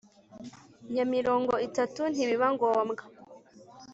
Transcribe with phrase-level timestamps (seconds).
[0.95, 3.03] Ya mirongo itatu ntibiba ngombwa